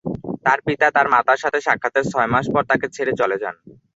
তার 0.45 0.59
পিতা 0.65 0.87
তার 0.95 1.07
মাতার 1.13 1.41
সাথে 1.43 1.59
সাক্ষাতের 1.61 2.05
ছয়মাস 2.11 2.45
পর 2.53 2.63
তাকে 2.69 2.87
ছেড়ে 2.95 3.13
চলে 3.21 3.37
যান। 3.43 3.55